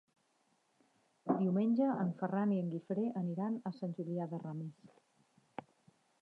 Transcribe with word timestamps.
Diumenge 1.41 1.89
en 2.05 2.09
Ferran 2.21 2.55
i 2.55 2.57
en 2.63 2.71
Guifré 2.71 3.05
aniran 3.21 3.61
a 3.71 3.73
Sant 3.81 3.95
Julià 4.01 4.27
de 4.33 4.41
Ramis. 4.47 4.91